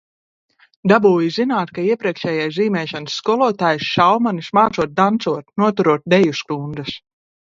Dabūja 0.91 1.33
zināt, 1.35 1.73
ka 1.75 1.83
iepriekšējais 1.89 2.55
zīmēšanas 2.55 3.19
skolotājs, 3.21 3.85
Šaumanis, 3.97 4.49
mācot 4.59 4.97
dancot, 5.01 5.47
noturot 5.65 6.09
deju 6.15 6.37
stundas. 6.43 6.99